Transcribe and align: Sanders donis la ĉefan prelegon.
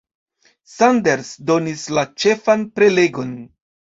Sanders 0.75 1.29
donis 1.51 1.83
la 1.97 2.05
ĉefan 2.23 2.63
prelegon. 2.79 3.37